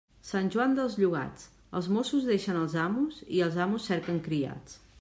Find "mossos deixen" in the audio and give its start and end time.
1.97-2.59